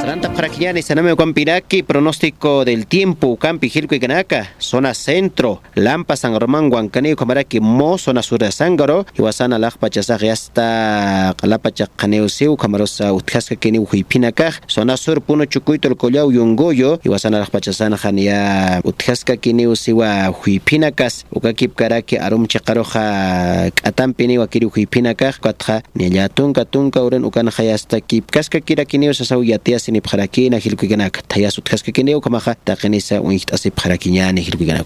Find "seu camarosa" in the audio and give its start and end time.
12.28-13.12